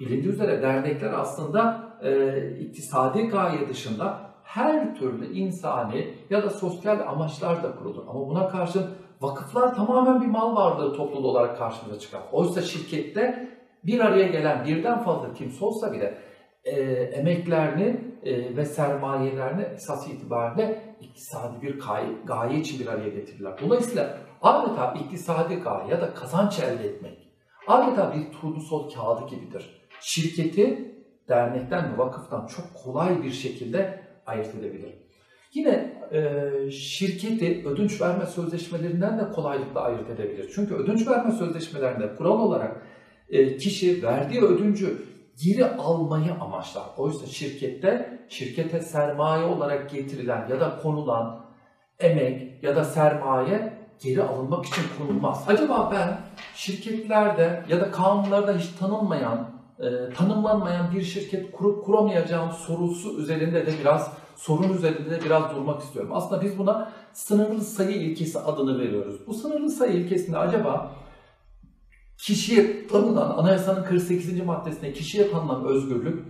[0.00, 7.62] Bilindiği üzere dernekler aslında e, iktisadi gaye dışında her türlü insani ya da sosyal amaçlar
[7.62, 8.02] da kurulur.
[8.08, 8.86] Ama buna karşın
[9.20, 12.20] vakıflar tamamen bir mal varlığı topluluğu olarak karşımıza çıkar.
[12.32, 13.48] Oysa şirkette
[13.84, 16.18] bir araya gelen birden fazla kimse olsa bile
[16.64, 23.60] e, emeklerini e, ve sermayelerini esas itibariyle iktisadi bir gaye, gaye için bir araya getirirler.
[23.60, 27.28] Dolayısıyla adeta iktisadi gaye ya da kazanç elde etmek
[27.68, 29.88] adeta bir turnusol kağıdı gibidir.
[30.00, 30.94] Şirketi
[31.28, 34.94] dernekten ve vakıftan çok kolay bir şekilde ayırt edebilir.
[35.54, 40.50] Yine e, şirketi ödünç verme sözleşmelerinden de kolaylıkla ayırt edebilir.
[40.54, 42.82] Çünkü ödünç verme sözleşmelerinde kural olarak
[43.28, 45.02] e, kişi verdiği ödüncü
[45.44, 46.84] geri almayı amaçlar.
[46.96, 51.46] Oysa şirkette şirkete sermaye olarak getirilen ya da konulan
[52.00, 55.44] emek ya da sermaye geri alınmak için konulmaz.
[55.48, 56.16] Acaba ben
[56.54, 63.72] şirketlerde ya da kanunlarda hiç tanınmayan, e, tanımlanmayan bir şirket kurup kuramayacağım sorusu üzerinde de
[63.80, 66.10] biraz sorun üzerinde de biraz durmak istiyorum.
[66.14, 69.26] Aslında biz buna sınırlı sayı ilkesi adını veriyoruz.
[69.26, 70.92] Bu sınırlı sayı ilkesinde acaba
[72.18, 74.44] kişiye tanınan, anayasanın 48.
[74.44, 76.24] maddesinde kişiye tanınan özgürlük,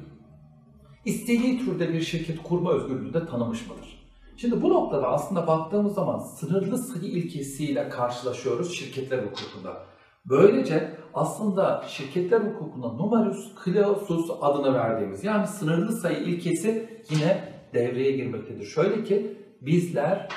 [1.04, 3.98] istediği türde bir şirket kurma özgürlüğü de tanımış mıdır?
[4.36, 9.86] Şimdi bu noktada aslında baktığımız zaman sınırlı sayı ilkesiyle karşılaşıyoruz şirketler hukukunda.
[10.24, 18.64] Böylece aslında şirketler hukukunda numerus clausus adını verdiğimiz yani sınırlı sayı ilkesi yine devreye girmektedir.
[18.64, 20.28] Şöyle ki bizler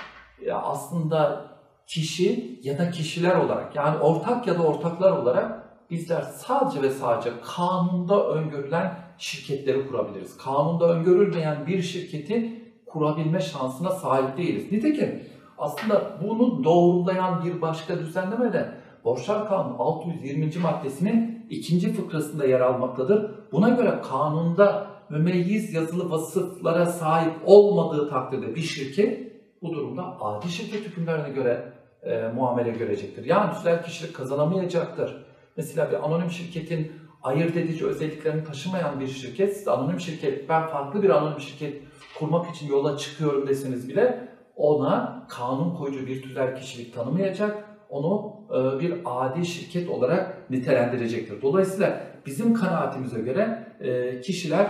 [0.54, 1.52] aslında
[1.88, 7.30] kişi ya da kişiler olarak yani ortak ya da ortaklar olarak bizler sadece ve sadece
[7.56, 10.38] kanunda öngörülen şirketleri kurabiliriz.
[10.38, 14.72] Kanunda öngörülmeyen bir şirketi kurabilme şansına sahip değiliz.
[14.72, 15.24] Nitekim
[15.58, 20.52] aslında bunu doğrulayan bir başka düzenleme de Borçlar Kanunu 620.
[20.62, 23.32] maddesinin ikinci fıkrasında yer almaktadır.
[23.52, 30.88] Buna göre kanunda mümeyyiz yazılı vasıflara sahip olmadığı takdirde bir şirket bu durumda adi şirket
[30.88, 33.26] hükümlerine göre e, muamele görecektir.
[33.26, 35.26] Yani tüzel kişilik kazanamayacaktır.
[35.58, 36.92] Mesela bir anonim şirketin
[37.24, 41.82] ayırt edici özelliklerini taşımayan bir şirket, siz anonim şirket, ben farklı bir anonim şirket
[42.20, 48.80] kurmak için yola çıkıyorum deseniz bile ona kanun koyucu bir tüzel kişilik tanımayacak, onu e,
[48.80, 51.42] bir adi şirket olarak nitelendirecektir.
[51.42, 54.68] Dolayısıyla bizim kanaatimize göre e, kişiler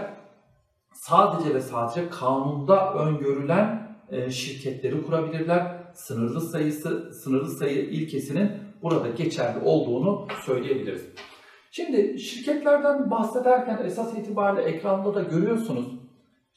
[0.94, 5.82] sadece ve sadece kanunda öngörülen e, şirketleri kurabilirler.
[5.94, 11.06] Sınırlı sayısı, sınırlı sayı ilkesinin burada geçerli olduğunu söyleyebiliriz.
[11.72, 16.01] Şimdi şirketlerden bahsederken esas itibariyle ekranda da görüyorsunuz.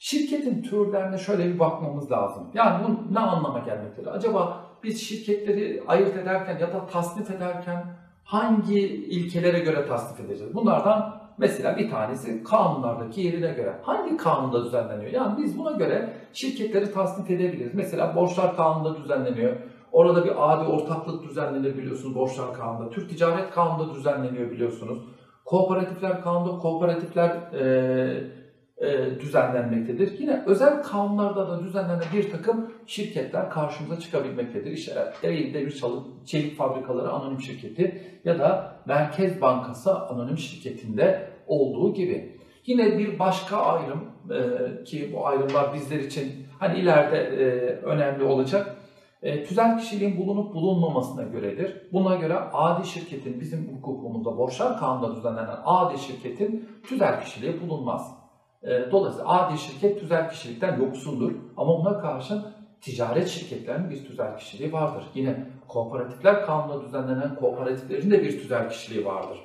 [0.05, 2.43] Şirketin türlerine şöyle bir bakmamız lazım.
[2.53, 4.07] Yani bu ne anlama gelmektedir?
[4.07, 7.85] Acaba biz şirketleri ayırt ederken ya da tasnif ederken
[8.23, 10.55] hangi ilkelere göre tasnif edeceğiz?
[10.55, 13.79] Bunlardan mesela bir tanesi kanunlardaki yerine göre.
[13.81, 15.11] Hangi kanunda düzenleniyor?
[15.11, 17.75] Yani biz buna göre şirketleri tasnif edebiliriz.
[17.75, 19.55] Mesela borçlar kanunda düzenleniyor.
[19.91, 22.89] Orada bir adi ortaklık düzenlenir biliyorsunuz borçlar kanunda.
[22.89, 24.99] Türk Ticaret Kanunu'nda düzenleniyor biliyorsunuz.
[25.45, 28.44] Kooperatifler kanunda kooperatifler e,
[28.85, 30.19] e, düzenlenmektedir.
[30.19, 34.71] Yine özel kanunlarda da düzenlenen bir takım şirketler karşımıza çıkabilmektedir.
[34.71, 35.81] İşte Ereğli Demir
[36.25, 42.35] Çelik Fabrikaları Anonim Şirketi ya da Merkez Bankası Anonim Şirketi'nde olduğu gibi.
[42.65, 48.75] Yine bir başka ayrım e, ki bu ayrımlar bizler için hani ileride e, önemli olacak.
[49.21, 51.81] E, tüzel kişiliğin bulunup bulunmamasına göredir.
[51.93, 58.24] Buna göre adi şirketin bizim hukukumuzda borçlar kanunda düzenlenen adi şirketin tüzel kişiliği bulunmaz.
[58.65, 61.31] E, dolayısıyla adi şirket tüzel kişilikten yoksundur.
[61.57, 62.45] Ama buna karşın
[62.81, 65.03] ticaret şirketlerinin bir tüzel kişiliği vardır.
[65.13, 69.39] Yine kooperatifler kanununda düzenlenen kooperatiflerin de bir tüzel kişiliği vardır.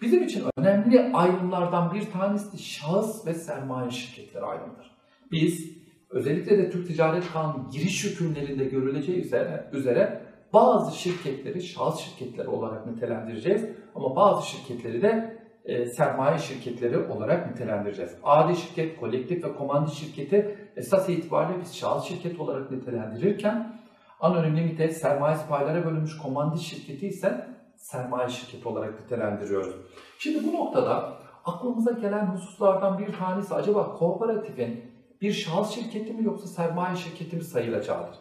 [0.00, 4.90] Bizim için önemli ayrımlardan bir tanesi de şahıs ve sermaye şirketleri ayrımıdır.
[5.32, 5.70] Biz
[6.10, 12.86] özellikle de Türk Ticaret Kanunu giriş hükümlerinde görüleceği üzere, üzere bazı şirketleri şahıs şirketleri olarak
[12.86, 18.16] nitelendireceğiz ama bazı şirketleri de e, sermaye şirketleri olarak nitelendireceğiz.
[18.22, 23.76] Adi şirket, kolektif ve komandi şirketi esas itibariyle biz şahıs şirket olarak nitelendirirken
[24.20, 27.46] anonim limite sermaye paylara bölünmüş komandi şirketi ise
[27.76, 29.76] sermaye şirketi olarak nitelendiriyoruz.
[30.18, 31.12] Şimdi bu noktada
[31.44, 37.44] aklımıza gelen hususlardan bir tanesi acaba kooperatifin bir şahıs şirketi mi yoksa sermaye şirketi mi
[37.44, 38.16] sayılacağıdır.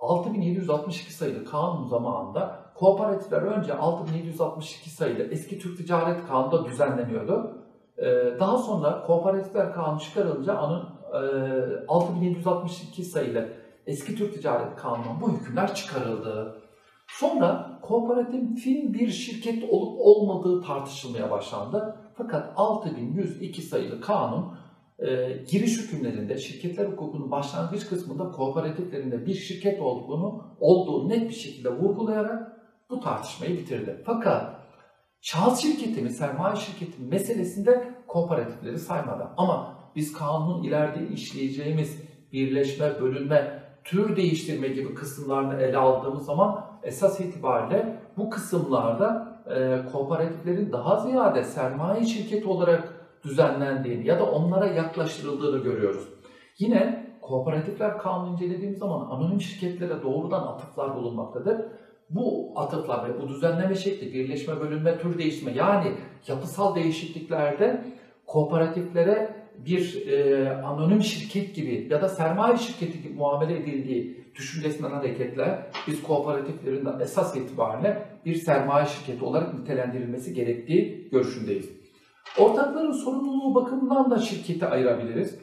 [0.00, 7.64] 6762 sayılı kanun zamanında kooperatifler önce 6762 sayılı eski Türk Ticaret Kanunu'da düzenleniyordu.
[7.98, 8.04] Ee,
[8.40, 10.84] daha sonra kooperatifler kanunu çıkarılınca anın
[11.88, 13.48] 6762 e, sayılı
[13.86, 16.62] eski Türk Ticaret Kanunu bu hükümler çıkarıldı.
[17.08, 21.96] Sonra kooperatifin bir şirket olup olmadığı tartışılmaya başlandı.
[22.14, 24.52] Fakat 6102 sayılı kanun
[24.98, 31.70] e, giriş hükümlerinde şirketler hukukunun başlangıç kısmında kooperatiflerinde bir şirket olduğunu olduğu net bir şekilde
[31.70, 32.57] vurgulayarak
[32.90, 34.02] bu tartışmayı bitirdi.
[34.06, 34.56] Fakat
[35.20, 39.28] şahıs şirketi mi, sermaye şirketi mi meselesinde kooperatifleri saymadı.
[39.36, 47.20] Ama biz kanunun ileride işleyeceğimiz birleşme, bölünme, tür değiştirme gibi kısımlarını ele aldığımız zaman esas
[47.20, 55.62] itibariyle bu kısımlarda e, kooperatiflerin daha ziyade sermaye şirketi olarak düzenlendiğini ya da onlara yaklaştırıldığını
[55.62, 56.08] görüyoruz.
[56.58, 61.60] Yine kooperatifler kanunu incelediğimiz zaman anonim şirketlere doğrudan atıflar bulunmaktadır.
[62.10, 65.92] Bu atıflar ve bu düzenleme şekli, birleşme, bölünme, tür değişme yani
[66.26, 67.84] yapısal değişikliklerde
[68.26, 75.70] kooperatiflere bir e, anonim şirket gibi ya da sermaye şirketi gibi muamele edildiği düşüncesinden hareketle
[75.86, 81.70] biz kooperatiflerin esas itibariyle bir sermaye şirketi olarak nitelendirilmesi gerektiği görüşündeyiz.
[82.38, 85.38] Ortakların sorumluluğu bakımından da şirketi ayırabiliriz.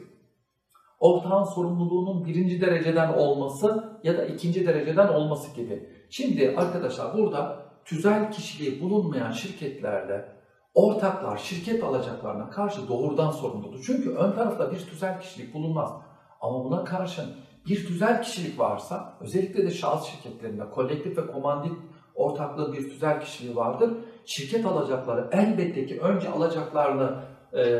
[1.00, 5.88] Ortağın sorumluluğunun birinci dereceden olması ya da ikinci dereceden olması gibi.
[6.10, 10.36] Şimdi arkadaşlar burada tüzel kişiliği bulunmayan şirketlerde
[10.74, 13.82] ortaklar şirket alacaklarına karşı doğrudan sorumludur.
[13.86, 15.92] Çünkü ön tarafta bir tüzel kişilik bulunmaz.
[16.40, 17.34] Ama buna karşın
[17.66, 21.72] bir tüzel kişilik varsa özellikle de şahıs şirketlerinde kolektif ve komandit
[22.14, 23.90] ortaklığı bir tüzel kişiliği vardır.
[24.24, 27.22] Şirket alacakları elbette ki önce alacaklarını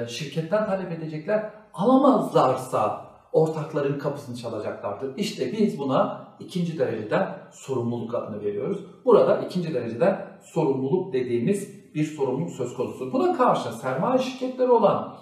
[0.09, 1.51] şirketten talep edecekler.
[1.75, 3.06] Alamazlarsa
[3.37, 5.17] ortakların kapısını çalacaklardır.
[5.17, 8.79] İşte biz buna ikinci dereceden sorumluluk adını veriyoruz.
[9.05, 13.13] Burada ikinci dereceden sorumluluk dediğimiz bir sorumluluk söz konusu.
[13.13, 15.17] Buna karşı sermaye şirketleri olan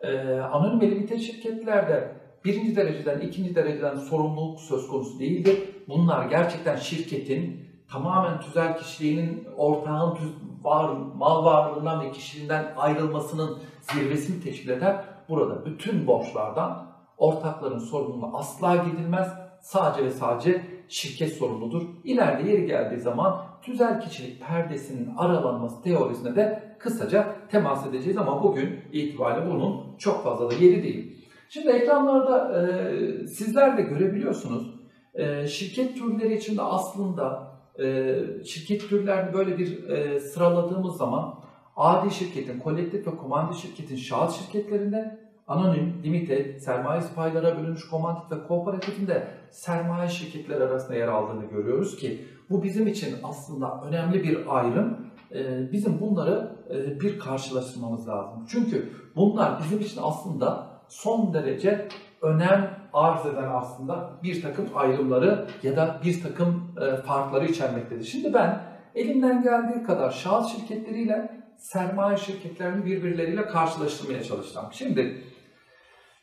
[0.00, 2.12] Ee, anonim ve şirketlerde
[2.44, 5.58] birinci dereceden, ikinci dereceden sorumluluk söz konusu değildir.
[5.88, 10.28] Bunlar gerçekten şirketin tamamen tüzel kişiliğinin, ortağın tüz,
[10.62, 15.04] var, mal varlığından ve kişiliğinden ayrılmasının zirvesini teşkil eder.
[15.28, 16.87] Burada bütün borçlardan
[17.18, 19.28] ortakların sorumluluğuna asla gidilmez.
[19.60, 21.82] Sadece ve sadece şirket sorumludur.
[22.04, 28.80] İleride yeri geldiği zaman tüzel kişilik perdesinin aralanması teorisine de kısaca temas edeceğiz ama bugün
[28.92, 31.26] itibariyle bunun çok fazla da yeri değil.
[31.48, 34.74] Şimdi ekranlarda e, sizler de görebiliyorsunuz.
[35.14, 41.34] E, şirket türleri içinde aslında e, şirket türlerini böyle bir e, sıraladığımız zaman
[41.76, 48.46] adi şirketin, kolektif ve komandi şirketin şahıs şirketlerinde anonim, limited, sermaye paylara bölünmüş komandit ve
[48.48, 55.08] kooperatifinde sermaye şirketleri arasında yer aldığını görüyoruz ki bu bizim için aslında önemli bir ayrım.
[55.34, 58.46] Ee, bizim bunları e, bir karşılaştırmamız lazım.
[58.48, 61.88] Çünkü bunlar bizim için aslında son derece
[62.22, 68.04] önem arz eden aslında bir takım ayrımları ya da bir takım e, farkları içermektedir.
[68.04, 68.62] Şimdi ben
[68.94, 74.64] elimden geldiği kadar şahıs şirketleriyle sermaye şirketlerini birbirleriyle karşılaştırmaya çalıştım.
[74.72, 75.22] Şimdi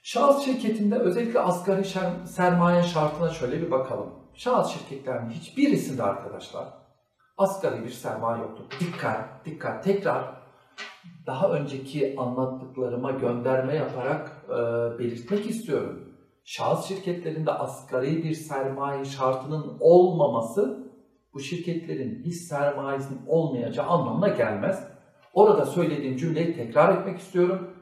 [0.05, 1.85] şahıs şirketinde özellikle asgari
[2.25, 4.09] sermaye şartına şöyle bir bakalım.
[4.33, 6.65] Şahıs şirketlerinin hiçbirisinde arkadaşlar
[7.37, 8.65] asgari bir sermaye yoktur.
[8.79, 9.83] Dikkat, dikkat.
[9.83, 10.41] Tekrar
[11.27, 14.53] daha önceki anlattıklarıma gönderme yaparak e,
[14.99, 16.13] belirtmek istiyorum.
[16.43, 20.91] Şahıs şirketlerinde asgari bir sermaye şartının olmaması
[21.33, 24.87] bu şirketlerin hiç sermayesinin olmayacağı anlamına gelmez.
[25.33, 27.75] Orada söylediğim cümleyi tekrar etmek istiyorum.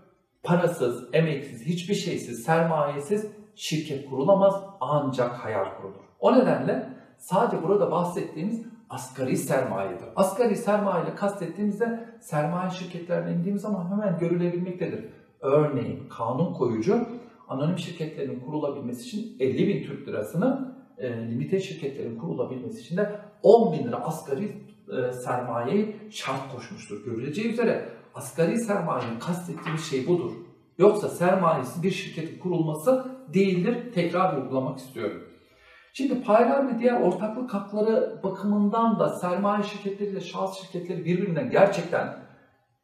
[0.43, 6.03] Parasız, emeksiz, hiçbir şeysiz, sermayesiz şirket kurulamaz ancak hayal kurulur.
[6.19, 10.05] O nedenle sadece burada bahsettiğimiz asgari sermayedir.
[10.15, 15.05] Asgari sermaye ile kastettiğimizde sermaye şirketlerine indiğimiz zaman hemen görülebilmektedir.
[15.41, 17.07] Örneğin kanun koyucu
[17.47, 23.73] anonim şirketlerin kurulabilmesi için 50 bin Türk lirasını e, limite şirketlerin kurulabilmesi için de 10
[23.73, 24.51] bin lira asgari
[24.89, 27.05] e, sermayeyi şart koşmuştur.
[27.05, 30.31] Görüleceği üzere asgari sermayenin kastettiği şey budur.
[30.77, 33.93] Yoksa sermayesi bir şirketin kurulması değildir.
[33.93, 35.23] Tekrar vurgulamak istiyorum.
[35.93, 42.17] Şimdi paylar ve diğer ortaklık hakları bakımından da sermaye şirketleri ile şahıs şirketleri birbirinden gerçekten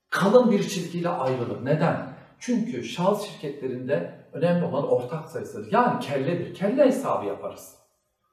[0.09, 1.65] kalın bir çizgiyle ayrılır.
[1.65, 2.13] Neden?
[2.39, 5.71] Çünkü şahıs şirketlerinde önemli olan ortak sayısıdır.
[5.71, 6.53] Yani kelledir.
[6.53, 7.75] Kelle hesabı yaparız.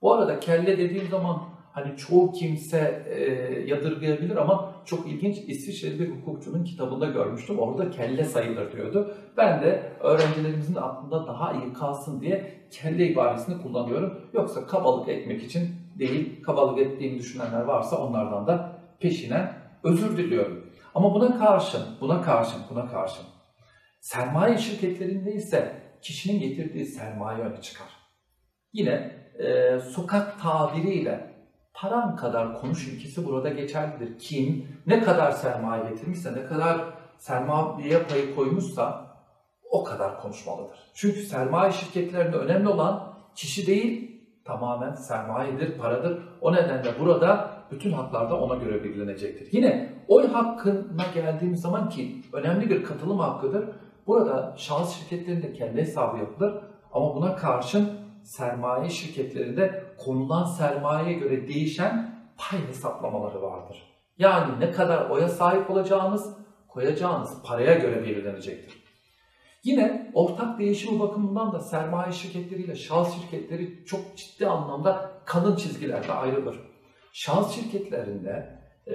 [0.03, 3.21] Bu arada kelle dediğim zaman hani çoğu kimse e,
[3.67, 7.59] yadırgayabilir ama çok ilginç İsviçreli bir hukukçunun kitabında görmüştüm.
[7.59, 9.15] Orada kelle sayılır diyordu.
[9.37, 14.21] Ben de öğrencilerimizin aklında daha iyi kalsın diye kelle ibaresini kullanıyorum.
[14.33, 15.69] Yoksa kabalık etmek için
[15.99, 19.53] değil, kabalık ettiğimi düşünenler varsa onlardan da peşinen
[19.85, 20.67] özür diliyorum.
[20.95, 23.27] Ama buna karşın, buna karşın, buna karşın
[24.07, 27.89] sermaye şirketlerinde ise kişinin getirdiği sermaye öne çıkar.
[28.73, 31.36] Yine e, sokak tabiriyle
[31.77, 34.19] param kadar konuş ilkesi burada geçerlidir.
[34.19, 36.81] Kim ne kadar sermaye getirmişse, ne kadar
[37.19, 39.07] sermaye payı koymuşsa
[39.71, 40.79] o kadar konuşmalıdır.
[40.95, 46.23] Çünkü sermaye şirketlerinde önemli olan kişi değil, tamamen sermayedir, paradır.
[46.41, 49.49] O nedenle burada bütün haklar da ona göre belirlenecektir.
[49.53, 53.65] Yine oy hakkına geldiğimiz zaman ki önemli bir katılım hakkıdır.
[54.07, 56.55] Burada şahıs şirketlerinde kendi hesabı yapılır
[56.93, 63.83] ama buna karşın sermaye şirketlerinde konulan sermayeye göre değişen pay hesaplamaları vardır.
[64.19, 66.37] Yani ne kadar oya sahip olacağınız,
[66.69, 68.87] koyacağınız paraya göre belirlenecektir.
[69.65, 76.61] Yine ortak değişimi bakımından da sermaye şirketleriyle şahıs şirketleri çok ciddi anlamda kalın çizgilerde ayrılır.
[77.13, 78.95] Şahıs şirketlerinde e,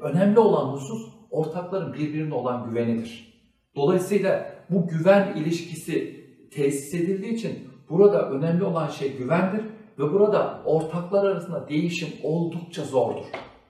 [0.00, 3.28] önemli olan husus ortakların birbirine olan güvenidir.
[3.76, 9.64] Dolayısıyla bu güven ilişkisi tesis edildiği için burada önemli olan şey güvendir
[9.98, 13.24] ve burada ortaklar arasında değişim oldukça zordur.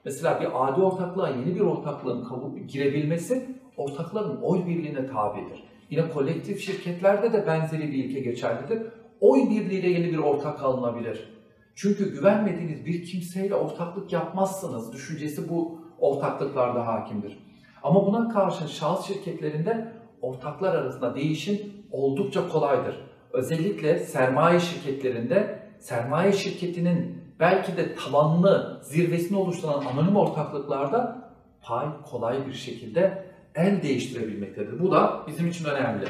[0.04, 5.64] Mesela bir adi ortaklığa yeni bir ortaklığın kabul girebilmesi ortakların oy birliğine tabidir.
[5.90, 8.83] Yine kolektif şirketlerde de benzeri bir ilke geçerlidir.
[9.21, 11.29] Oy birliğiyle yeni bir ortak alınabilir.
[11.75, 14.92] Çünkü güvenmediğiniz bir kimseyle ortaklık yapmazsınız.
[14.92, 17.38] Düşüncesi bu ortaklıklarda hakimdir.
[17.83, 19.92] Ama buna karşın şahıs şirketlerinde
[20.23, 21.58] ortaklar arasında değişim
[21.92, 23.08] oldukça kolaydır.
[23.38, 31.30] Özellikle sermaye şirketlerinde sermaye şirketinin belki de tavanlı zirvesini oluşturan anonim ortaklıklarda
[31.62, 33.24] pay kolay bir şekilde
[33.54, 34.80] el değiştirebilmektedir.
[34.80, 36.04] Bu da bizim için önemli.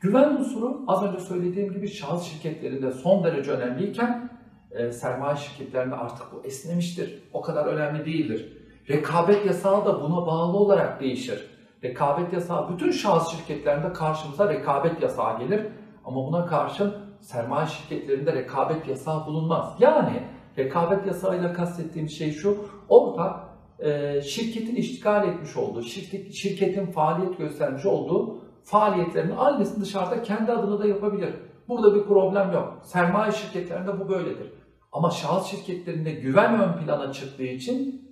[0.00, 4.30] Güven unsuru az önce söylediğim gibi şahıs şirketlerinde son derece önemliyken
[4.70, 7.22] e, sermaye şirketlerinde artık bu esnemiştir.
[7.32, 8.52] O kadar önemli değildir.
[8.90, 11.50] Rekabet yasağı da buna bağlı olarak değişir.
[11.84, 15.66] Rekabet yasağı bütün şahıs şirketlerinde karşımıza rekabet yasağı gelir.
[16.04, 19.76] Ama buna karşın sermaye şirketlerinde rekabet yasağı bulunmaz.
[19.78, 20.22] Yani
[20.58, 22.56] rekabet yasağıyla kastettiğim şey şu,
[22.88, 23.40] orada
[23.78, 30.78] e, şirketin iştigal etmiş olduğu, şirket, şirketin faaliyet göstermiş olduğu faaliyetlerin aynısını dışarıda kendi adına
[30.78, 31.34] da yapabilir.
[31.68, 32.78] Burada bir problem yok.
[32.82, 34.52] Sermaye şirketlerinde bu böyledir.
[34.92, 38.04] Ama şahıs şirketlerinde güven ön plana çıktığı için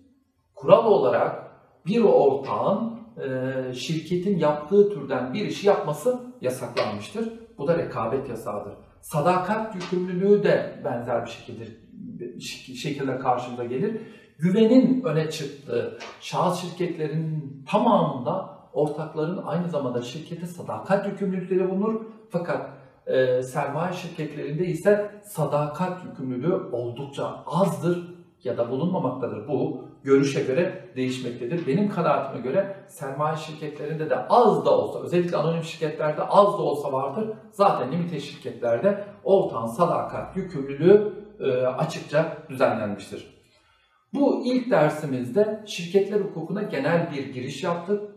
[0.54, 1.42] kural olarak
[1.86, 7.41] bir ortağın e, şirketin yaptığı türden bir işi yapması yasaklanmıştır.
[7.62, 8.72] Bu da rekabet yasağıdır.
[9.00, 11.64] Sadakat yükümlülüğü de benzer bir şekilde,
[12.74, 14.00] şekilde karşımıza gelir.
[14.38, 22.00] Güvenin öne çıktığı şahıs şirketlerinin tamamında ortakların aynı zamanda şirkete sadakat yükümlülükleri bulunur.
[22.30, 22.70] Fakat
[23.06, 29.48] e, sermaye şirketlerinde ise sadakat yükümlülüğü oldukça azdır ya da bulunmamaktadır.
[29.48, 31.66] Bu görüşe göre değişmektedir.
[31.66, 36.92] Benim kanaatime göre sermaye şirketlerinde de az da olsa, özellikle anonim şirketlerde az da olsa
[36.92, 37.28] vardır.
[37.52, 43.32] Zaten limite şirketlerde ortağın sadakat yükümlülüğü e, açıkça düzenlenmiştir.
[44.14, 48.11] Bu ilk dersimizde şirketler hukukuna genel bir giriş yaptık.